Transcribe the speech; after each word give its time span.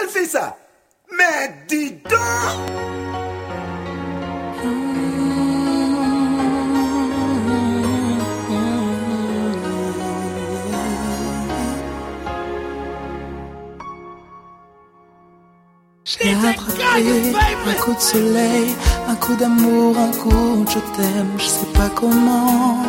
qu'elle 0.00 0.08
fait 0.08 0.26
ça. 0.26 0.56
Mais 1.16 1.64
dis 1.68 1.90
donc. 1.90 2.10
J'ai 16.04 16.34
attrapé 16.34 16.82
un 17.66 17.72
coup 17.74 17.94
de 17.94 18.00
soleil, 18.00 18.74
un 19.08 19.14
coup 19.14 19.34
d'amour, 19.36 19.96
un 19.96 20.10
coup 20.10 20.64
de 20.64 20.70
je 20.70 20.78
t'aime, 20.96 21.32
je 21.38 21.44
sais 21.44 21.66
pas 21.72 21.88
comment. 21.94 22.82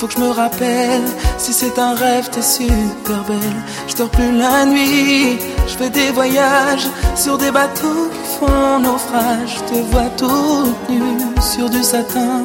Faut 0.00 0.06
que 0.06 0.14
je 0.14 0.20
me 0.20 0.30
rappelle, 0.30 1.04
si 1.36 1.52
c'est 1.52 1.78
un 1.78 1.94
rêve, 1.94 2.30
t'es 2.30 2.40
super 2.40 3.22
belle. 3.28 3.38
Je 3.86 3.96
dors 3.96 4.08
plus 4.08 4.32
la 4.34 4.64
nuit, 4.64 5.38
je 5.66 5.76
fais 5.76 5.90
des 5.90 6.10
voyages 6.10 6.88
sur 7.14 7.36
des 7.36 7.50
bateaux 7.50 8.08
qui 8.08 8.38
font 8.38 8.78
naufrage. 8.78 9.58
Je 9.58 9.74
te 9.74 9.80
vois 9.90 10.08
toute 10.16 10.88
nue 10.88 11.42
sur 11.42 11.68
du 11.68 11.82
satin 11.82 12.44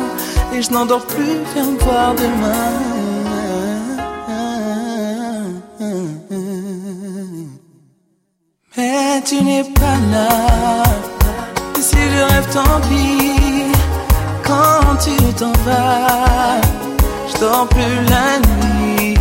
et 0.54 0.62
je 0.62 0.70
n'endors 0.70 1.06
plus, 1.06 1.38
viens 1.54 1.72
me 1.72 1.80
voir 1.80 2.14
demain. 2.16 3.05
Plus 17.70 17.98
la 18.10 18.40
nuit. 18.48 19.18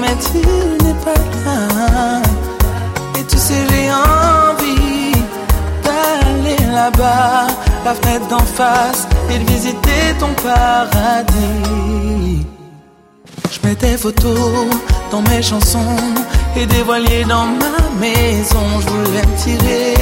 Mais 0.00 0.16
tu 0.26 0.38
n'es 0.84 0.96
pas 1.04 1.20
là. 1.44 2.22
Et 3.18 3.24
tu 3.24 3.36
sais, 3.36 3.62
j'ai 3.70 3.88
envie 3.92 5.20
d'aller 5.84 6.62
là-bas, 6.72 7.46
la 7.84 7.92
fenêtre 7.94 8.28
d'en 8.28 8.46
face, 8.60 9.02
et 9.30 9.38
de 9.38 9.44
visiter 9.50 10.02
ton 10.20 10.32
paradis. 10.42 12.46
Je 13.50 13.58
mets 13.66 13.96
photos 13.96 14.66
dans 15.10 15.22
mes 15.22 15.42
chansons 15.42 15.96
et 16.56 16.66
des 16.66 16.82
voiliers 16.82 17.24
dans 17.24 17.46
ma 17.46 17.78
maison. 18.00 18.80
Je 18.80 18.88
voulais 18.88 19.26
me 19.26 19.36
tirer, 19.36 19.94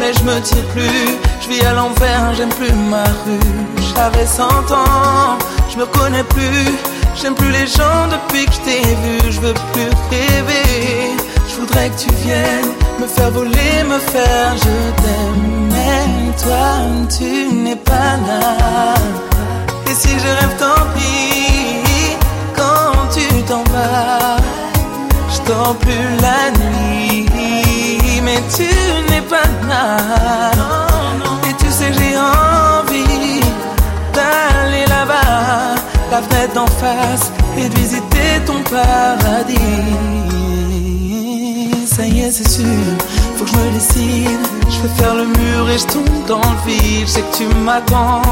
mais 0.00 0.12
je 0.14 0.22
me 0.24 0.40
tire 0.40 0.66
plus. 0.74 1.08
Je 1.42 1.48
vis 1.50 1.64
à 1.66 1.74
l'envers, 1.74 2.34
j'aime 2.34 2.54
plus 2.60 2.72
ma 2.72 3.04
rue. 3.24 3.50
J'avais 3.94 4.26
100 4.26 4.42
ans, 4.82 5.38
je 5.70 5.76
me 5.76 5.86
connais 5.86 6.24
plus. 6.24 6.66
J'aime 7.14 7.34
plus 7.34 7.52
les 7.52 7.66
gens 7.66 8.02
depuis 8.14 8.46
que 8.46 8.52
je 8.52 8.60
t'ai 8.66 8.82
vu. 9.02 9.16
Je 9.34 9.40
veux 9.40 9.54
plus 9.72 9.90
rêver. 10.10 11.16
Je 11.48 11.54
voudrais 11.60 11.88
que 11.90 11.98
tu 12.04 12.10
viennes 12.24 12.72
me 13.00 13.06
faire 13.06 13.30
voler, 13.30 13.74
me 13.92 13.98
faire 13.98 14.52
je 14.64 14.74
t'aime. 15.02 15.68
Mais 15.74 16.32
toi, 16.42 16.66
tu 17.16 17.54
n'es 17.54 17.76
pas 17.76 18.12
là. 18.28 18.94
Et 19.88 19.94
si 19.94 20.08
je 20.22 20.30
rêve, 20.38 20.54
tant 20.58 20.82
pis. 20.94 22.16
Quand 22.56 22.96
tu 23.14 23.26
t'en 23.42 23.64
vas, 23.74 24.36
je 25.32 25.40
dors 25.48 25.76
plus 25.76 26.08
la 26.22 26.50
nuit. 26.58 26.89
Tu 28.56 28.62
n'es 29.10 29.22
pas 29.22 29.48
là. 29.68 30.50
Et 31.48 31.54
tu 31.54 31.70
sais, 31.70 31.92
j'ai 31.92 32.16
envie 32.16 33.40
d'aller 34.14 34.86
là-bas, 34.86 35.74
la 36.10 36.22
fenêtre 36.22 36.54
d'en 36.54 36.66
face, 36.66 37.32
et 37.56 37.68
de 37.68 37.74
visiter 37.76 38.40
ton 38.46 38.62
paradis. 38.62 39.56
Ça 41.86 42.06
y 42.06 42.20
est, 42.20 42.30
c'est 42.30 42.48
sûr, 42.48 42.64
faut 43.36 43.44
que 43.44 43.50
je 43.50 43.56
me 43.56 43.70
décide. 43.72 44.40
Je 44.68 44.80
vais 44.82 44.94
faire 45.02 45.14
le 45.14 45.26
mur 45.26 45.70
et 45.70 45.78
je 45.78 45.86
tombe 45.86 46.24
dans 46.26 46.40
le 46.40 46.70
vide. 46.70 47.06
Je 47.06 47.12
sais 47.12 47.22
que 47.22 47.36
tu 47.36 47.44
m'attends 47.56 48.22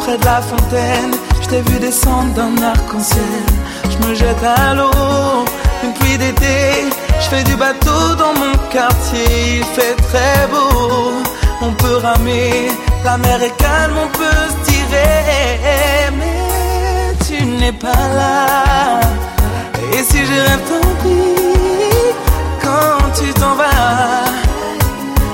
près 0.00 0.18
de 0.18 0.24
la 0.24 0.40
fontaine. 0.40 1.12
Je 1.42 1.48
t'ai 1.48 1.62
vu 1.62 1.78
descendre 1.78 2.32
d'un 2.34 2.62
arc-en-ciel. 2.62 3.44
Je 3.84 4.06
me 4.06 4.14
jette 4.14 4.42
à 4.42 4.74
l'eau, 4.74 5.44
une 5.84 5.92
pluie 5.94 6.18
d'été. 6.18 6.86
Fais 7.30 7.44
du 7.44 7.54
bateau 7.54 8.14
dans 8.18 8.34
mon 8.34 8.54
quartier. 8.70 9.58
Il 9.58 9.64
fait 9.76 9.94
très 10.08 10.48
beau, 10.50 11.12
on 11.62 11.72
peut 11.74 11.98
ramer. 11.98 12.72
La 13.04 13.16
mer 13.18 13.40
est 13.40 13.56
calme, 13.56 13.96
on 14.04 14.08
peut 14.18 14.44
se 14.52 14.70
tirer. 14.70 16.10
Mais 16.18 17.14
tu 17.26 17.44
n'es 17.44 17.72
pas 17.72 18.04
là. 18.18 19.00
Et 19.92 20.02
si 20.02 20.18
je 20.26 20.38
rêve, 20.46 20.62
tant 20.68 20.88
pis. 21.02 22.14
Quand 22.64 22.98
tu 23.18 23.32
t'en 23.34 23.54
vas, 23.54 24.26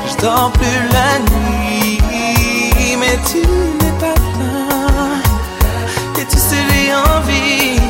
je 0.08 0.16
dors 0.22 0.52
plus 0.52 0.82
la 0.96 1.10
nuit. 1.30 2.02
Mais 3.00 3.18
tu 3.30 3.40
n'es 3.80 3.94
pas 3.98 4.18
là. 4.40 4.56
Et 6.20 6.24
tu 6.26 6.36
sais, 6.36 6.62
j'ai 6.68 6.94
envie 6.94 7.80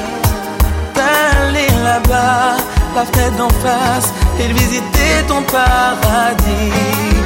d'aller 0.94 1.70
là-bas, 1.84 2.56
la 2.96 3.04
fenêtre 3.04 3.36
d'en 3.36 3.50
face, 3.50 4.10
et 4.40 4.48
de 4.48 4.54
visiter 4.54 5.22
ton 5.28 5.42
paradis. 5.42 7.25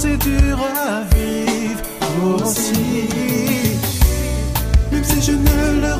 c'est 0.00 0.16
dur 0.16 0.58
à 0.58 1.02
vivre 1.14 2.42
aussi. 2.42 3.06
Même 4.90 5.04
si 5.04 5.20
je 5.20 5.32
ne 5.32 5.80
le 5.82 5.99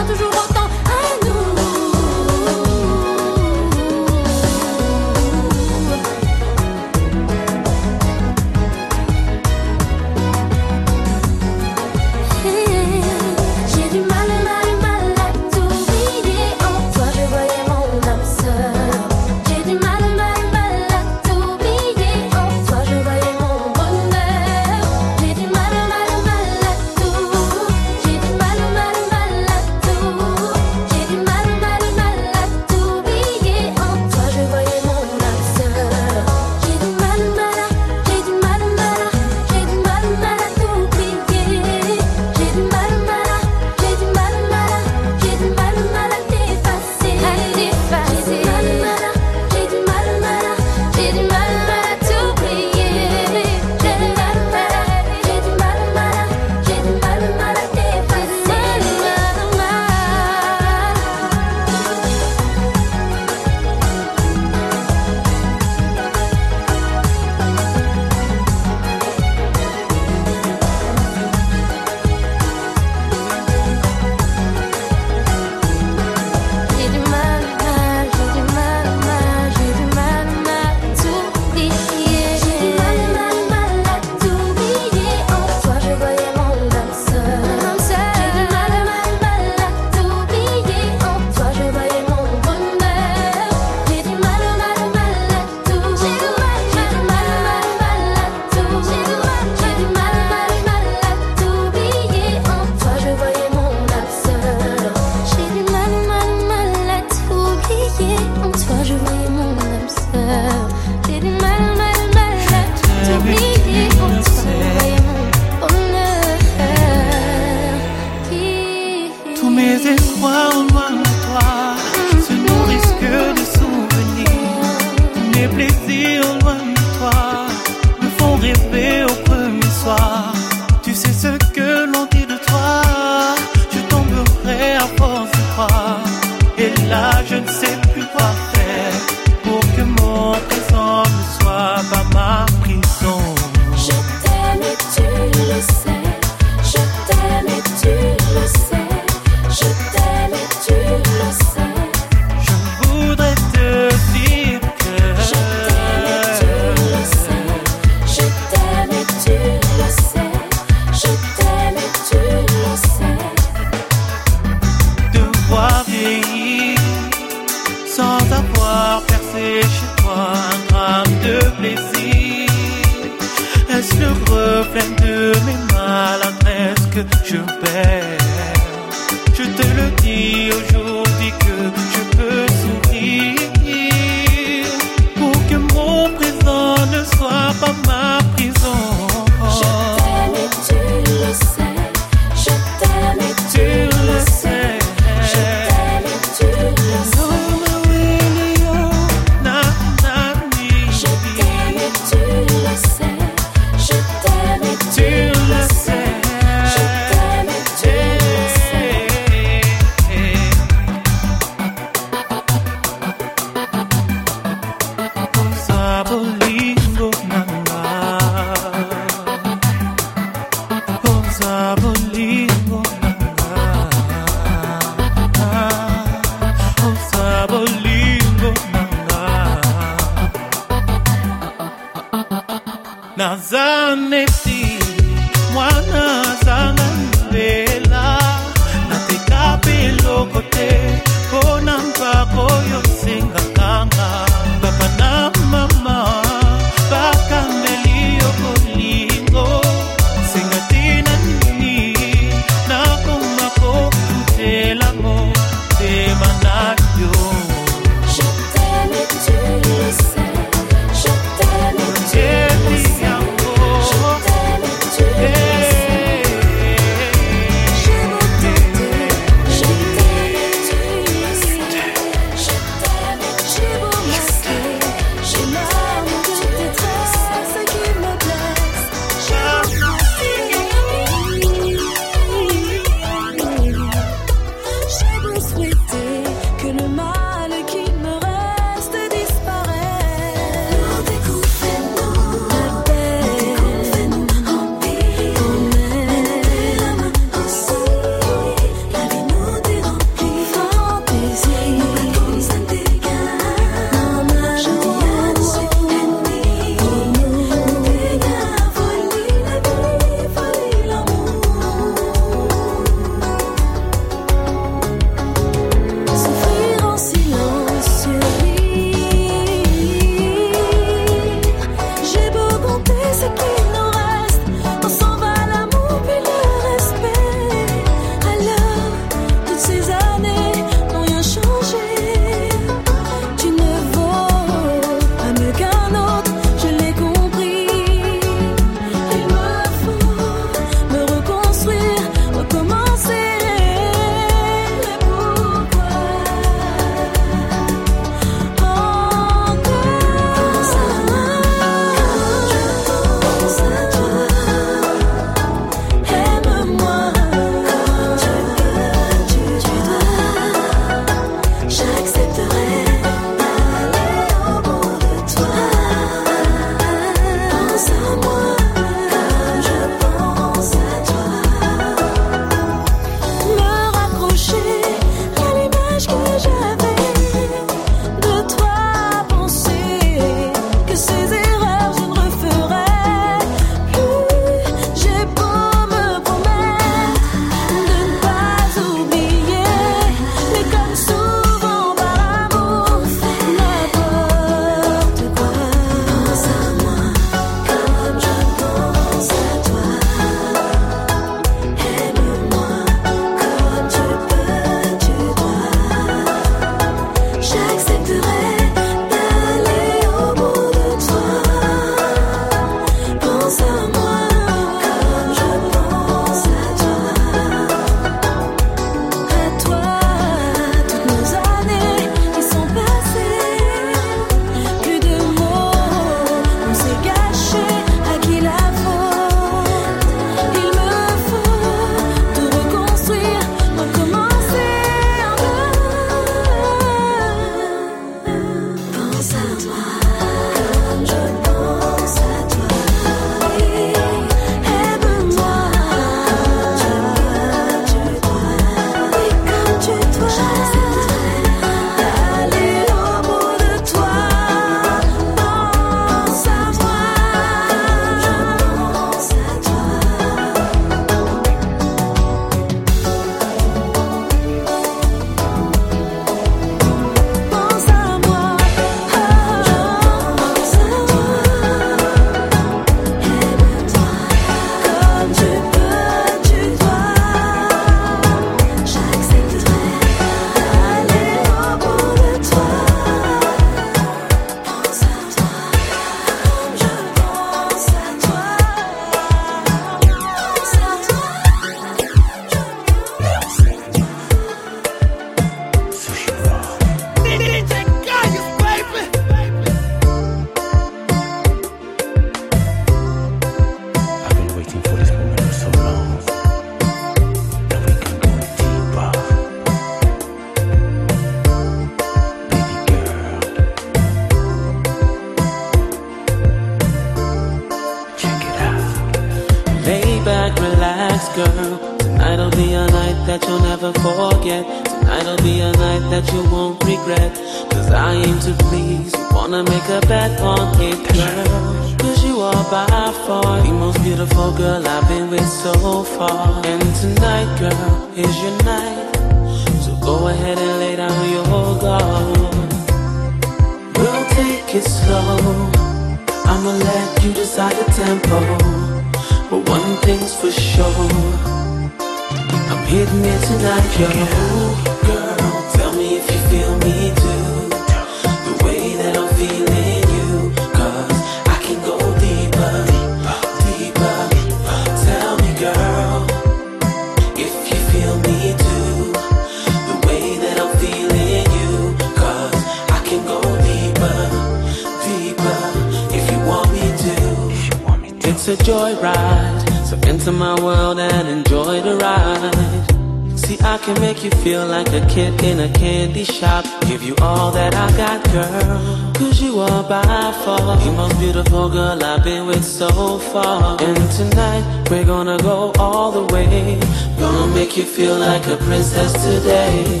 enjoy 581.50 581.80
the 581.80 581.96
ride. 581.96 583.36
See, 583.36 583.58
I 583.60 583.76
can 583.78 584.00
make 584.00 584.22
you 584.22 584.30
feel 584.42 584.64
like 584.66 584.86
a 584.92 585.04
kid 585.06 585.42
in 585.42 585.58
a 585.58 585.68
candy 585.72 586.22
shop. 586.22 586.64
Give 586.86 587.02
you 587.02 587.16
all 587.20 587.50
that 587.50 587.74
I 587.74 587.90
got, 587.96 588.22
girl. 588.32 589.12
Cause 589.14 589.42
you 589.42 589.58
are 589.58 589.82
by 589.82 590.32
far 590.44 590.76
the 590.76 590.92
most 590.92 591.18
beautiful 591.18 591.68
girl 591.68 592.02
I've 592.04 592.22
been 592.22 592.46
with 592.46 592.64
so 592.64 593.18
far. 593.18 593.82
And 593.82 594.10
tonight, 594.12 594.88
we're 594.90 595.04
gonna 595.04 595.38
go 595.38 595.72
all 595.78 596.12
the 596.12 596.32
way. 596.32 596.78
Gonna 597.18 597.52
make 597.52 597.76
you 597.76 597.84
feel 597.84 598.16
like 598.16 598.46
a 598.46 598.56
princess 598.56 599.12
today. 599.12 600.00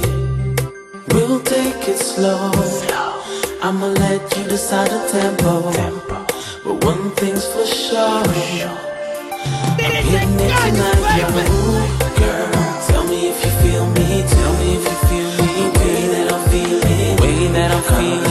We'll 1.08 1.40
take 1.40 1.88
it 1.88 1.98
slow. 1.98 2.52
I'ma 3.60 3.86
let 3.86 4.36
you 4.36 4.44
decide 4.44 4.90
the 4.90 5.00
tempo. 5.10 5.72
But 6.62 6.84
one 6.84 7.10
thing's 7.16 7.44
for 7.44 7.66
sure. 7.66 8.89
Girl 12.18 12.50
Tell 12.88 13.04
me 13.04 13.28
if 13.28 13.44
you 13.44 13.50
feel 13.60 13.86
me, 13.86 14.24
tell 14.26 14.52
me 14.54 14.76
if 14.76 14.84
you 14.84 14.96
feel 15.08 15.30
me 15.44 15.50
The 15.76 15.90
that 16.12 16.32
I'm 16.32 16.50
feeling, 16.50 17.16
the 17.16 17.22
way 17.22 17.48
that 17.48 17.70
I'm 17.70 17.82
feeling. 17.82 18.29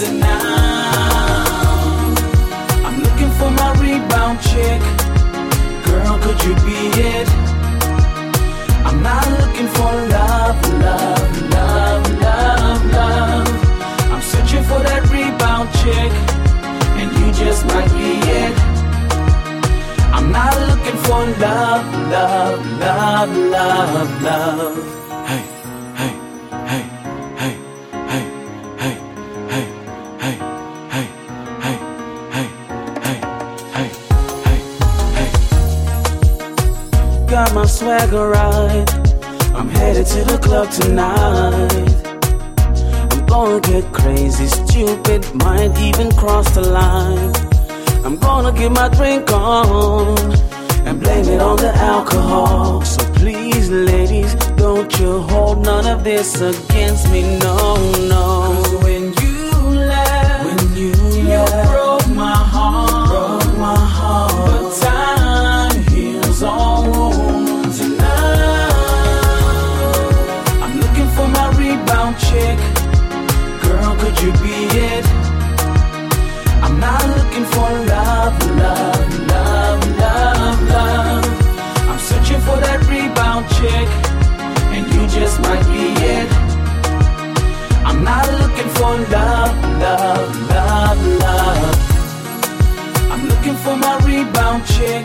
losing 0.00 0.20
now. 0.20 2.14
I'm 2.84 3.00
looking 3.02 3.30
for 3.38 3.50
my 3.50 3.72
rebound 3.80 4.40
chick. 4.40 4.80
Girl, 5.84 6.18
could 6.18 6.42
you 6.44 6.54
be 6.66 6.80
it? 7.12 7.28
I'm 8.86 9.02
not 9.02 9.26
looking 9.40 9.68
for 9.68 9.92
love, 10.16 10.58
love, 10.80 11.50
love, 11.50 12.20
love, 12.20 12.86
love. 12.92 13.48
I'm 14.12 14.22
searching 14.22 14.64
for 14.64 14.80
that 14.88 15.02
rebound 15.10 15.68
chick, 15.80 16.12
and 17.00 17.08
you 17.18 17.32
just 17.32 17.66
might 17.66 17.90
be 18.00 18.12
it. 18.42 18.54
I'm 20.14 20.32
not 20.32 20.54
looking 20.68 20.98
for 21.04 21.20
love, 21.40 21.86
love, 22.10 22.80
love, 22.80 23.36
love, 23.36 24.22
love. 24.22 24.99
swagger 37.80 38.28
right. 38.28 38.86
I'm 39.58 39.70
headed 39.70 40.06
to 40.14 40.20
the 40.30 40.38
club 40.38 40.68
tonight. 40.70 41.88
I'm 43.10 43.24
gonna 43.24 43.60
get 43.60 43.84
crazy, 43.90 44.46
stupid, 44.46 45.22
might 45.34 45.72
even 45.88 46.12
cross 46.12 46.48
the 46.54 46.60
line. 46.60 47.32
I'm 48.04 48.16
gonna 48.18 48.52
get 48.52 48.70
my 48.72 48.88
drink 48.90 49.32
on 49.32 50.18
and 50.86 51.00
blame 51.00 51.26
it 51.34 51.40
on 51.40 51.56
the 51.56 51.72
alcohol. 51.74 52.82
So 52.82 53.02
please, 53.14 53.70
ladies, 53.70 54.34
don't 54.64 54.90
you 54.98 55.22
hold 55.32 55.64
none 55.64 55.86
of 55.86 56.04
this 56.04 56.38
against 56.38 57.10
me, 57.10 57.22
no, 57.38 57.76
no. 58.14 58.26
Cause 58.62 58.74
when 58.84 59.04
you 59.22 59.40
laugh, 59.88 60.44
when 60.46 60.76
you 60.76 60.92
laugh. 61.28 61.79
on 88.90 89.10
love, 89.10 89.56
love, 89.84 90.50
love, 90.50 91.00
love. 91.24 91.76
I'm 93.12 93.22
looking 93.28 93.56
for 93.64 93.76
my 93.76 93.94
rebound 94.08 94.62
chick. 94.74 95.04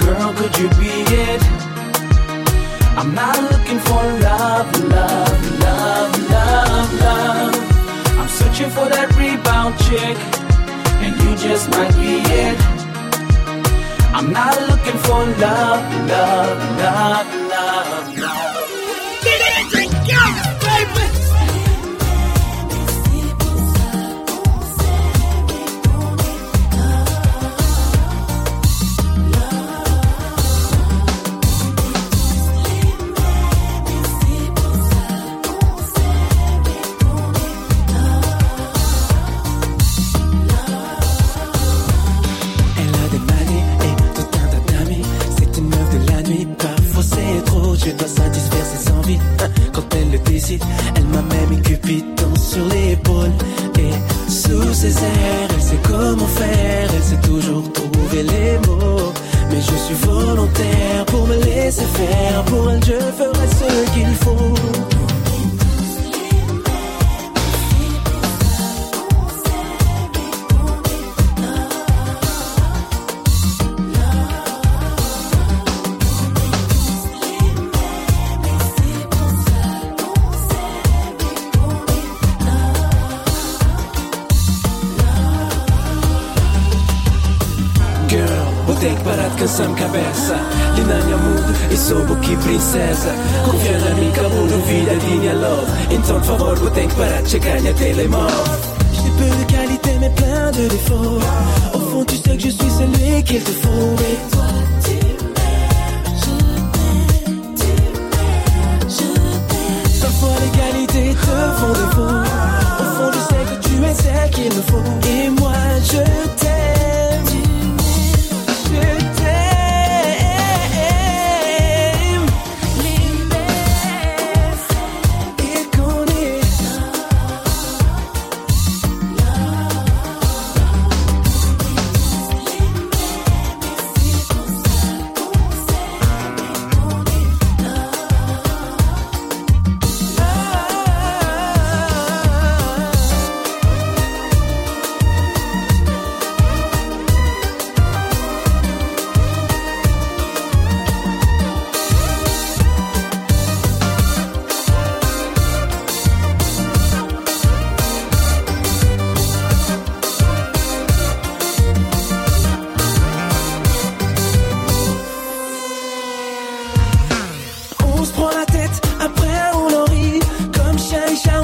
Girl, 0.00 0.32
could 0.38 0.54
you 0.60 0.68
be 0.82 0.94
it? 1.26 1.42
I'm 2.98 3.14
not 3.14 3.38
looking 3.50 3.80
for 3.88 4.02
love, 4.28 4.68
love, 4.96 5.40
love, 5.64 6.12
love, 6.34 6.88
love. 7.04 7.54
I'm 8.20 8.30
searching 8.38 8.70
for 8.76 8.86
that 8.94 9.08
rebound 9.20 9.74
chick, 9.86 10.16
and 11.04 11.12
you 11.22 11.30
just 11.46 11.70
might 11.70 11.94
be 12.02 12.14
it. 12.44 12.58
I'm 14.16 14.32
not 14.32 14.54
looking 14.68 14.98
for 15.06 15.20
love, 15.44 15.84
love, 16.08 16.58
love. 16.80 17.41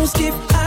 skip 0.08 0.57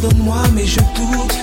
pardonne-moi, 0.00 0.42
mais 0.54 0.66
je 0.66 0.78
doute. 0.78 1.36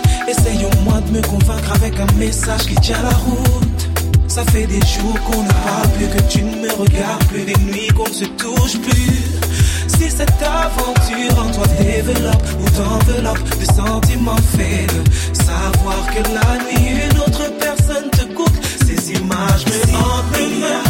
Moins 0.84 1.02
de 1.02 1.12
me 1.12 1.22
convaincre 1.22 1.72
avec 1.74 2.00
un 2.00 2.12
message 2.18 2.66
qui 2.66 2.76
tient 2.76 3.02
la 3.02 3.10
route. 3.10 3.90
Ça 4.28 4.44
fait 4.46 4.66
des 4.66 4.80
jours 4.80 5.20
qu'on 5.26 5.44
ne 5.44 5.48
parle 5.48 5.90
plus, 5.96 6.08
que 6.08 6.22
tu 6.30 6.44
ne 6.44 6.56
me 6.62 6.72
regardes 6.72 7.24
plus, 7.26 7.44
des 7.44 7.58
nuits 7.66 7.88
qu'on 7.88 8.08
ne 8.08 8.14
se 8.14 8.26
touche 8.26 8.80
plus. 8.80 9.24
Si 9.88 10.10
cette 10.10 10.42
aventure 10.42 11.40
en 11.40 11.52
toi 11.52 11.66
développe 11.80 12.44
ou 12.60 12.70
t'enveloppe 12.70 13.60
de 13.60 13.66
sentiments 13.66 14.44
faits, 14.58 14.92
savoir 15.34 16.08
que 16.08 16.24
la 16.34 16.58
nuit 16.66 17.02
une 17.12 17.20
autre 17.20 17.52
personne 17.60 18.10
te 18.12 18.34
goûte, 18.34 18.60
ces 18.86 19.12
images 19.14 19.66
me 19.66 19.96
hantent, 19.96 20.87